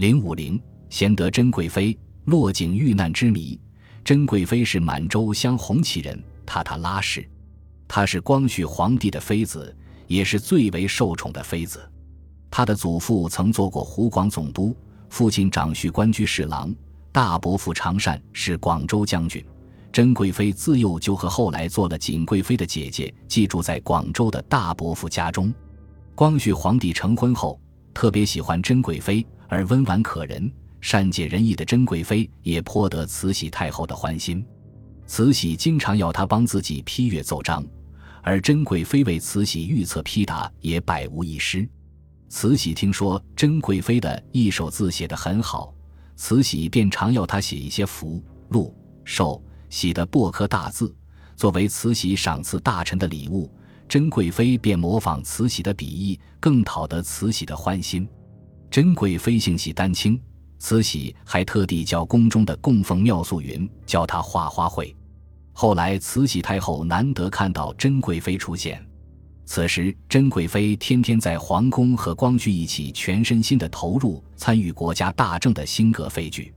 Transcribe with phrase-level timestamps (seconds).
[0.00, 0.58] 零五零，
[0.88, 1.94] 贤德珍贵妃，
[2.24, 3.60] 落井遇难之谜。
[4.02, 7.28] 珍贵妃是满洲镶红旗人塔塔拉氏，
[7.86, 9.76] 她是光绪皇帝的妃子，
[10.06, 11.86] 也是最为受宠的妃子。
[12.50, 14.74] 她的祖父曾做过湖广总督，
[15.10, 16.74] 父亲长婿官居侍郎，
[17.12, 19.44] 大伯父常善是广州将军。
[19.92, 25.52] 珍贵妃自幼就和后来做了景贵妃的姐姐寄住在广州的大伯父家中。
[26.14, 27.60] 光绪皇帝成婚后，
[27.92, 34.46] 特别喜欢珍贵妃，而温婉可人、善解人意的珍贵妃也颇得慈禧太后的欢心。
[35.06, 37.66] 慈禧经常要她帮自己批阅奏章，
[38.22, 41.68] 而珍贵妃为慈禧预测批答也百无一失。
[42.28, 45.74] 慈禧听说珍贵妃的一手字写得很好，
[46.14, 48.72] 慈禧便常要她写一些福、禄、
[49.04, 49.42] 寿。
[49.68, 50.92] 喜的薄刻大字，
[51.36, 53.48] 作为慈禧赏赐大臣的礼物，
[53.88, 58.08] 珍贵妃便模仿慈禧的笔意，更讨得慈禧的欢心。
[58.70, 60.18] 珍贵妃性喜丹青，
[60.60, 64.94] 慈禧还特地叫宫中的供奉妙素云教她画花卉。
[65.52, 68.80] 后来慈禧太后难得看到珍贵妃出现，
[69.44, 76.54] 此时珍贵妃天天在皇宫和光绪一起，全身心的投入参与国家大政的兴革废举。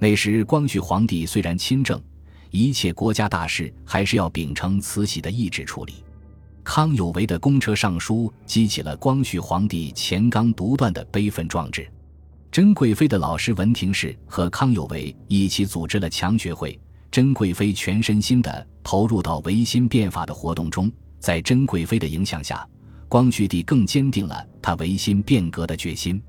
[0.00, 2.02] 那时光绪皇帝虽然亲政。
[2.50, 6.04] 一切国家大事还是要秉承慈禧的意志处理。
[6.64, 11.86] 康有为的公车上书激起了光绪皇帝乾纲独断的悲愤壮志。
[12.50, 16.78] 珍贵妃的老师文廷式和康有为一起组织了强学会，
[17.10, 20.90] 珍贵妃全身心地投入到维新变法的活动中。
[21.20, 22.66] 在珍贵妃的影响下，
[23.08, 26.22] 光绪帝更坚定了他维新变革的决心。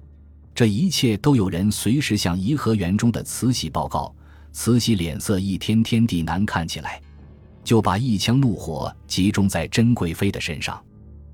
[0.54, 4.14] 这一切都有人随时向颐和园中的慈禧报告。
[4.52, 7.02] 慈禧脸色一天天地难看起来，
[7.66, 10.82] 就把一腔怒火集中在珍贵妃的身上。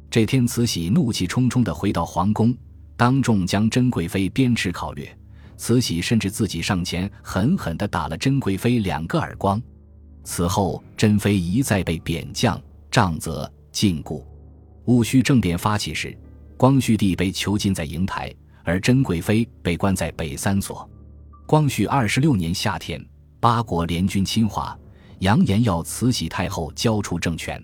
[0.10, 2.56] 这天，慈禧怒气冲冲地回到皇宫，
[2.98, 5.16] 当众将珍贵妃鞭笞考掠。
[5.58, 9.62] 慈禧甚至自己上前狠狠地打了珍贵妃两个耳光。
[10.24, 12.60] 此后，珍妃一再被贬降、
[12.90, 14.24] 杖责、禁锢。
[14.86, 16.18] 戊戌政变发起时，
[16.58, 18.34] 光绪帝被囚禁在瀛台，
[18.64, 20.90] 而珍贵妃被关在北三所。
[21.46, 23.06] 光绪二十六年夏天。
[23.40, 24.78] 八国联军侵华，
[25.22, 27.62] 扬言要慈禧太后交出政权。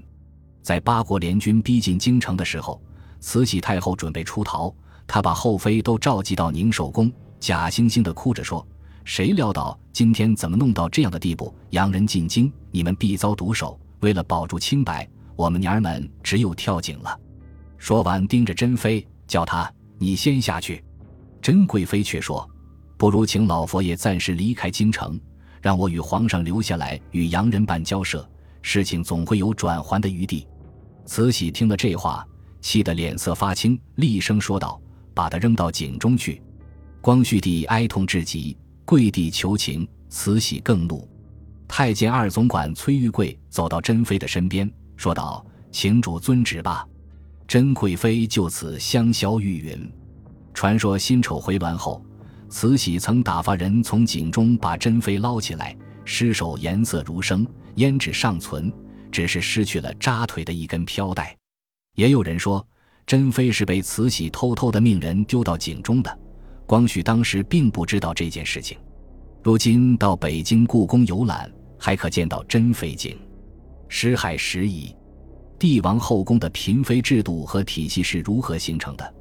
[0.62, 2.80] 在八国联军逼近京城的时候，
[3.20, 4.74] 慈禧太后准备出逃，
[5.08, 8.66] 她把后妃都召集到宁寿宫，假惺惺地哭着说
[9.04, 11.52] ：“谁料到今天怎么弄到这样的地步？
[11.72, 13.80] 洋人进京，你们必遭毒手。
[14.02, 17.20] 为了保住清白，我们娘儿们只有跳井了。”
[17.80, 20.84] 说完，盯着珍妃，叫她：“你先下去。”
[21.42, 22.48] 珍贵妃却说
[22.98, 25.20] ：“不如请老佛爷暂时离开京城。”
[25.62, 28.28] 让我与皇上留下来与洋人办交涉，
[28.62, 30.48] 事情总会有转圜的余地。
[31.06, 32.26] 慈禧听了这话，
[32.62, 34.80] 气得脸色发青，厉声说道
[35.14, 36.42] ：“把他扔到井中去！”
[37.02, 39.88] 光绪帝哀痛至极，跪地求情。
[40.10, 41.06] 慈禧更怒。
[41.68, 46.88] 太监二总管崔玉贵走到珍妃的身边，说道：“请主遵旨吧。”
[47.46, 49.92] 珍贵妃就此香消玉殒。
[50.54, 52.02] 传说辛丑回銮后。
[52.50, 55.76] 慈禧曾打发人从井中把珍妃捞起来，
[56.06, 58.72] 尸首颜色如生，胭脂尚存，
[59.12, 61.36] 只是失去了扎腿的一根飘带。
[61.96, 62.66] 也有人说，
[63.06, 66.20] 珍妃是被慈禧偷偷的命人丢到井中的，
[66.66, 68.78] 光绪当时并不知道这件事情。
[69.44, 73.18] 如今到北京故宫游览，还可见到珍妃井。
[73.90, 74.96] 诗海时疑，
[75.58, 79.14] 帝王后宫的嫔妃制度和体系是如何形成的？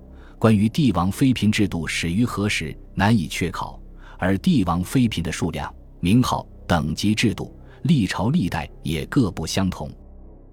[0.46, 3.80] 关于帝王妃嫔制度始于何时，难以确考；
[4.16, 7.52] 而帝王妃嫔的数量、名号、等级制度，
[7.82, 9.90] 历朝历代也各不相同。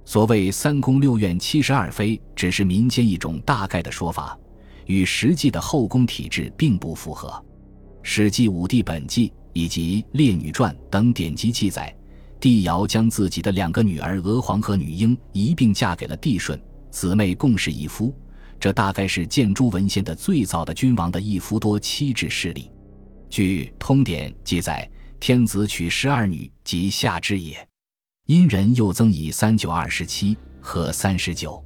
[0.04, 4.36] 所谓三宫六院七十二妃，只是民间一种大概的说法，
[4.88, 7.30] 与实际的后宫体制并不符合。
[8.02, 11.96] 《史记·武帝本纪》以及《列女传》等典籍记载，
[12.40, 16.60] 帝尧将自己的两个女儿娥皇和女英一并嫁给了帝舜，
[16.90, 18.12] 姊妹共侍一夫。
[18.64, 22.72] 这大概是建诸文献的最早的君王的一夫多妻制势力。
[23.30, 24.90] 据《通典》记载，
[25.20, 27.58] 天子娶十二女，即夏之也。
[28.26, 31.62] 殷人又增以三九二十七和三十九，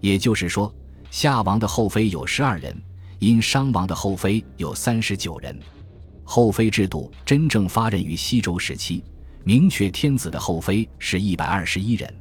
[0.00, 0.74] 也就是说，
[1.12, 2.76] 夏王的后妃有十二人，
[3.20, 5.56] 殷商王的后妃有三十九人。
[6.24, 9.04] 后妃制度真正发轫于西周时期，
[9.44, 12.12] 明确天子的后妃是一百二十一人。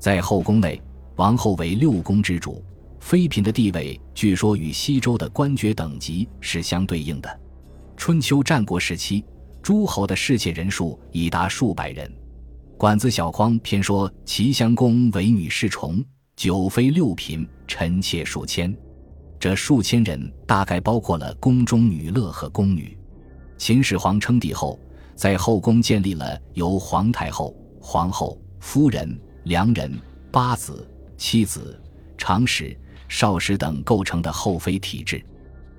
[0.00, 0.82] 在后宫内，
[1.14, 2.60] 王后为六宫之主。
[3.02, 7.40] 妃嫔的地位，据说与西周的官爵等级是相对应的。
[7.96, 9.24] 春秋战国时期，
[9.60, 12.10] 诸侯的侍妾人数已达数百人。
[12.78, 16.02] 管子小匡偏说，齐襄公为女侍从，
[16.36, 18.74] 九妃六嫔，臣妾数千。
[19.38, 22.96] 这数千人大概包括了宫中女乐和宫女。
[23.58, 24.78] 秦始皇称帝后，
[25.16, 29.92] 在后宫建立了由皇太后、皇后、夫人、良人、
[30.30, 30.88] 八子、
[31.18, 31.78] 妻子、
[32.16, 32.74] 长史、
[33.12, 35.18] 少时等构成的后妃体制。《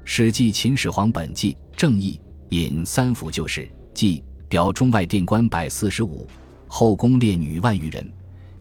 [0.05, 6.27] 史记·秦始皇本纪》正义引三府就是纪表中外殿官百四十五，
[6.67, 8.07] 后宫列女万余人。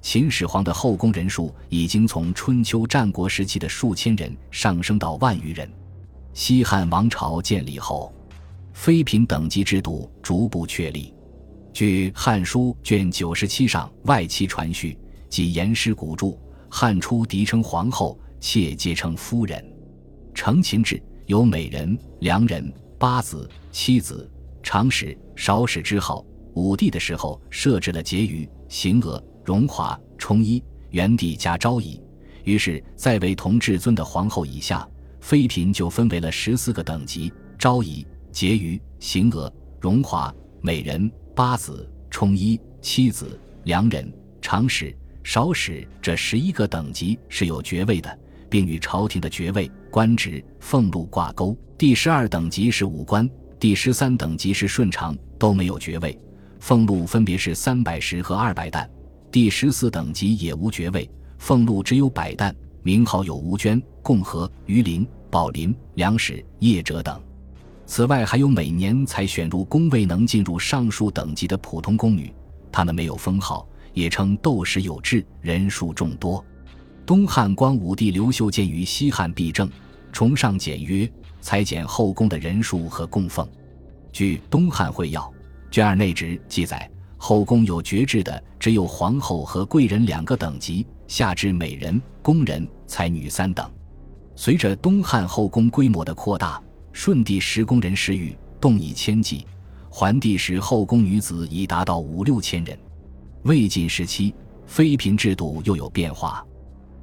[0.01, 5.71] 秦始皇的后宫人数已经从春秋战国时期的数千人上升到万余人。
[6.33, 8.11] 西汉王朝建立后，
[8.73, 11.13] 妃嫔等级制度逐步确立。
[11.75, 14.97] 据《汉书》卷九十七上外戚传序
[15.29, 16.41] 及颜师古注，
[16.71, 19.65] 汉初嫡称皇后，妾皆称夫人。
[20.35, 24.29] 承秦制有美人、良人、八子、妻子、
[24.65, 26.27] 长史、少史之号。
[26.55, 29.23] 武帝的时候设置了婕妤、邢娥。
[29.44, 32.00] 荣华充一，元帝加昭仪，
[32.44, 34.87] 于是在位同至尊的皇后以下，
[35.21, 48.17] 妃嫔就分为了十四个等级：昭仪、婕妤、邢娥、荣华、美人、八子、充一、妻子、良人、长史、少史这十一个等级是有爵位的，
[48.53, 51.57] 并与朝廷的爵位、官职、俸禄挂钩。
[51.79, 53.27] 第十二等级是武官，
[53.59, 56.21] 第十三等级是顺常，都没有爵位，
[56.61, 58.87] 俸禄分别是三百石和二百担。
[59.31, 67.19] 第十四等级也无爵位，俸禄只有百担，名号有吴娟、共和、榆林、宝林、梁史、叶者等。
[67.87, 72.31] 此外，还有每年才选入宫位能进入上述等级的普通宫女，
[72.71, 76.45] 她们没有封号，也称斗士有制，人数众多。
[77.05, 79.69] 东汉光武帝刘秀鉴于西汉弊政，
[80.13, 81.11] 崇尚简约，
[81.41, 83.47] 裁减后宫的人数和供奉。
[84.13, 85.21] 据《东汉会要》
[85.71, 86.89] 卷二内职记载。
[87.25, 93.71] 后宫有爵制的只有皇后和贵人两个等级，下至美人、宫人、才女三等。
[94.35, 96.61] 随着东汉后宫规模的扩大，
[96.93, 99.47] 顺帝时宫人十余，动以千计；
[99.89, 102.77] 桓帝时后宫女子已达到五六千人。
[103.45, 104.35] 魏晋时期，
[104.67, 106.45] 妃嫔制度又有变化。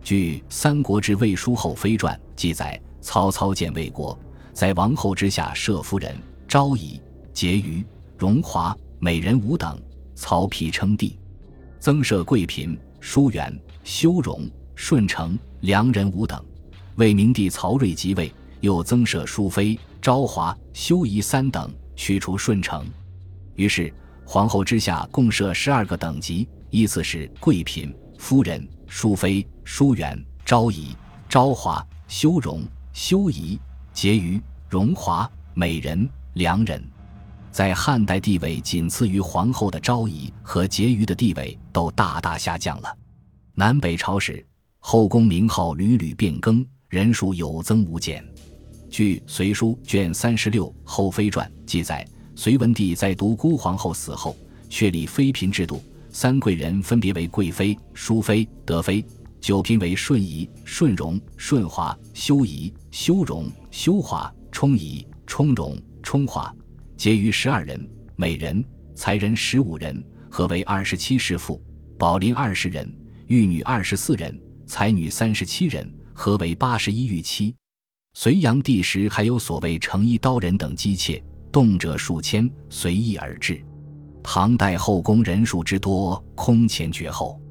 [0.03, 4.17] 据《三国志·魏书后妃传》记载，曹操建魏国，
[4.53, 6.15] 在王后之下设夫人、
[6.47, 6.99] 昭仪、
[7.33, 7.85] 婕妤、
[8.17, 9.79] 荣华、美人五等。
[10.21, 11.17] 曹丕称帝，
[11.79, 16.43] 增设贵嫔、淑媛、修容、顺承、良人五等。
[16.97, 18.29] 魏明帝曹睿即位，
[18.59, 22.85] 又增设淑妃、昭华、修仪三等，驱除顺承。
[23.55, 23.93] 于是
[24.25, 30.95] 皇后之下共设十二个等级，依次是贵嫔、夫人、淑妃、淑媛、昭仪、
[31.29, 33.57] 昭华、修容、修仪、
[33.93, 36.83] 婕妤、荣华、美人、良人。
[37.51, 42.97] 在汉代，地位仅次于皇后的昭仪和婕妤的地位都大大下降了。
[43.53, 44.43] 南北朝时，
[44.79, 48.27] 后宫名号屡屡变更，人数有增无减。
[48.89, 52.05] 据《隋书》卷三十六《后妃传》记载，
[52.35, 54.35] 隋文帝在独孤皇后死后，
[54.67, 59.01] 确立妃嫔制度，三贵人分别为贵妃、淑妃、德妃；
[59.39, 66.53] 九嫔为顺仪、顺容、顺华、修仪、修容、修华、充仪、充容、充华。
[66.97, 68.63] 结余十二人，美人、
[68.93, 71.59] 才人十五人，合为二十七世妇；
[71.97, 72.93] 宝林二十人，
[73.27, 77.55] 玉女二十四人，才女三十七人，合为八十一玉妻。
[78.15, 83.63] 隋炀帝时还有所谓成衣刀人等姬妾，动辄数千，随意而至。
[84.21, 87.39] 唐代后宫人数之多，空前绝后。《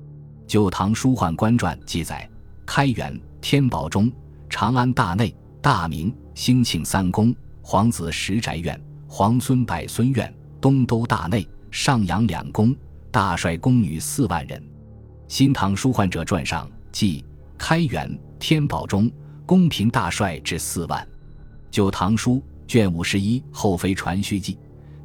[0.48, 2.26] 旧唐书宦官传》记载：
[2.64, 4.10] 开元、天宝中，
[4.48, 8.80] 长安大内、大明、兴庆三宫，皇子十宅院。
[9.06, 12.74] 皇孙百孙院、东都大内、上阳两宫，
[13.10, 14.58] 大帅宫女四万人。
[15.28, 17.22] 《新唐书宦者传》上记：
[17.58, 19.10] 开元、天宝中，
[19.44, 21.02] 宫嫔大帅至四万。
[21.70, 22.36] 《旧唐书》
[22.66, 24.54] 卷五十一《后妃传序记》：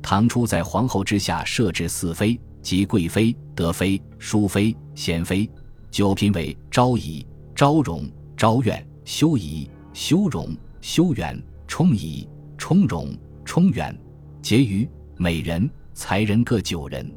[0.01, 5.47] 唐初在皇后之下设置四妃，即贵妃、德妃、淑妃、贤妃；
[5.91, 12.27] 九嫔为昭仪、昭容、昭苑、修仪、修容、修媛、充仪、
[12.57, 13.15] 充容。
[13.45, 13.93] 充元、
[14.41, 17.13] 婕妤、美人、才人各九人，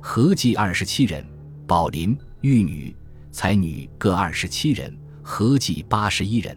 [0.00, 1.24] 合计二十七人；
[1.66, 2.94] 宝林、玉女、
[3.32, 6.56] 才女各二十七人，合计八十一人。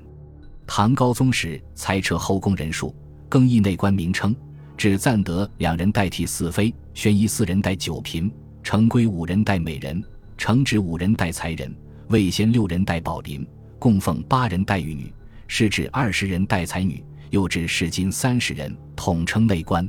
[0.68, 2.96] 唐高宗时裁撤后宫人数，
[3.28, 4.34] 更易内官名称，
[4.80, 8.32] 指暂得两人代替四妃，宣仪四人代九嫔，
[8.64, 10.02] 成规五人代美人，
[10.38, 11.76] 承旨五人代才人，
[12.08, 13.46] 魏贤六人代宝林，
[13.78, 15.14] 供奉八人代玉女，
[15.50, 17.04] 是指二十人代才女。
[17.30, 19.86] 又至市金三十人，统称内官。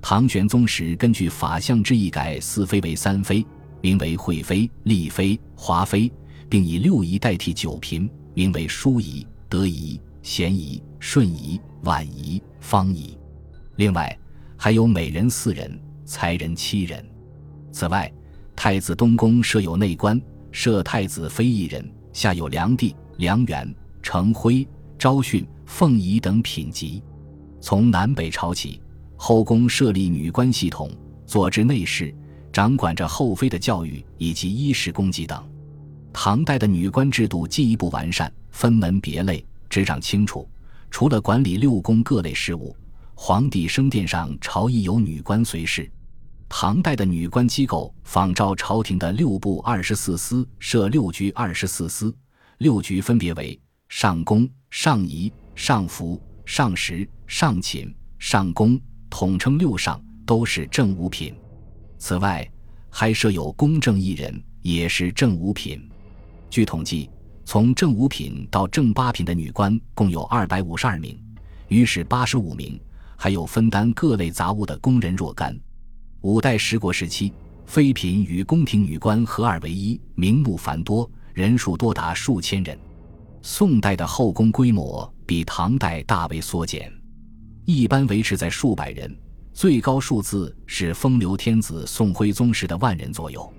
[0.00, 3.44] 唐玄宗时，根据法相之意改四妃为三妃，
[3.80, 6.10] 名为惠妃、丽妃、华妃，
[6.48, 13.18] 并以六仪代替九嫔，名为淑仪、德仪、贤仪、顺仪、婉仪、方仪。
[13.80, 14.14] 另外
[14.58, 17.02] 还有美人四人，才人七人。
[17.72, 18.12] 此外，
[18.54, 20.20] 太子东宫设有内官，
[20.52, 24.68] 设太子妃一人，下有梁帝、梁元、程辉、
[24.98, 27.02] 昭训、凤仪等品级。
[27.58, 28.82] 从南北朝起，
[29.16, 30.90] 后宫设立女官系统，
[31.24, 32.14] 佐治内侍，
[32.52, 35.42] 掌管着后妃的教育以及衣食供给等。
[36.12, 40.46] 唐代的女官制度进一步完善，分门别类，执掌清楚。
[40.90, 42.76] 除了管理六宫各类事务，
[43.22, 45.88] 皇帝升殿上朝议有女官随侍。
[46.48, 52.16] 唐代的女官机构仿照朝廷的六部二十四司，设六局二十四司，
[52.56, 53.60] 六局分别为
[53.90, 61.34] 上宫、上仪、上服、上食、上寝、上宫，统称六上，都是正五品。
[61.98, 62.50] 此外，
[62.88, 65.86] 还设有公正一人，也是正五品。
[66.48, 67.10] 据统计，
[67.44, 71.22] 从正五品到正八品的女官共有二百五十二名，
[71.68, 72.80] 御史八十五名，
[73.22, 75.54] 还有分担各类杂务的工人若干。
[76.22, 77.30] 五代十国时期，
[77.66, 82.78] 妃嫔与宫廷女官合二为一，名目繁多，人数多达数千人。
[83.42, 86.90] 宋代的后宫规模比唐代大为缩减，
[87.66, 89.14] 一般维持在数百人，
[89.52, 93.52] 最高数字是风流天子宋徽宗时的万人左右。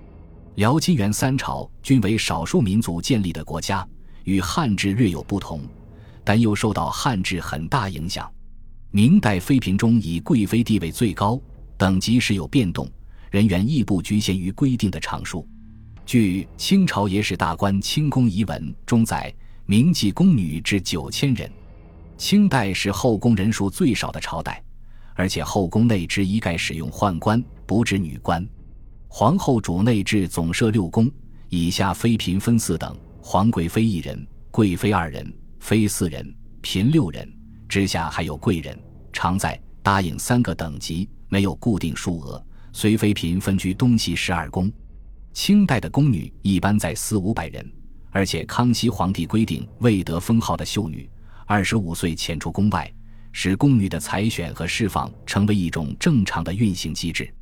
[0.56, 3.86] 辽、金、元三朝均为少数民族建立的国家，
[4.24, 5.60] 与汉制略有不同，
[6.24, 8.28] 但又受到汉制很大影响。
[8.94, 11.40] 明代妃嫔中以贵妃地位最高，
[11.78, 12.86] 等级时有变动，
[13.30, 15.48] 人员亦不局限于规定的常数。
[16.04, 19.32] 据清朝野史大观《清宫遗文》中载，
[19.64, 21.50] 明记宫女至九千人。
[22.18, 24.62] 清代是后宫人数最少的朝代，
[25.14, 28.46] 而且后宫内只一概使用宦官，不置女官。
[29.08, 31.10] 皇后主内置总设六宫，
[31.48, 37.26] 以下妃嫔分四等：皇贵妃一人，贵妃二人，妃四人，嫔六人。
[37.72, 38.78] 之下还有贵人、
[39.14, 42.44] 常在、答应三个等级，没有固定数额。
[42.70, 44.70] 随妃嫔分居东西十二宫。
[45.32, 47.66] 清代的宫女一般在四五百人，
[48.10, 51.08] 而且康熙皇帝规定，未得封号的秀女，
[51.46, 52.92] 二十五岁遣出宫外，
[53.32, 57.32] 使宫女的采选和释放成为一种正常的运行机制。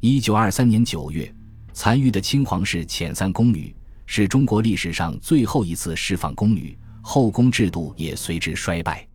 [0.00, 1.34] 一九二三年九月，
[1.72, 9.06] 残余的清皇室遣散宫女，是中国历史上最后一次释放宫女，后宫制度也随之衰败。